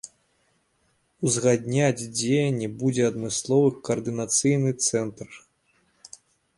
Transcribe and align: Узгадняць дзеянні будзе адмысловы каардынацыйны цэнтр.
Узгадняць 1.29 2.07
дзеянні 2.17 2.67
будзе 2.79 3.03
адмысловы 3.13 3.69
каардынацыйны 3.89 4.71
цэнтр. 4.91 5.27